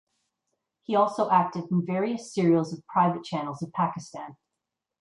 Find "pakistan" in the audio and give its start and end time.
3.71-4.35